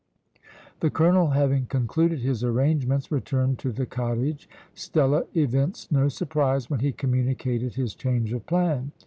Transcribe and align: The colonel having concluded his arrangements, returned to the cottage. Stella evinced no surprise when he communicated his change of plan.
The 0.79 0.89
colonel 0.89 1.27
having 1.27 1.67
concluded 1.67 2.21
his 2.21 2.43
arrangements, 2.43 3.11
returned 3.11 3.59
to 3.59 3.71
the 3.71 3.85
cottage. 3.85 4.49
Stella 4.73 5.25
evinced 5.35 5.91
no 5.91 6.07
surprise 6.09 6.71
when 6.71 6.79
he 6.79 6.91
communicated 6.91 7.75
his 7.75 7.93
change 7.93 8.33
of 8.33 8.43
plan. 8.47 8.93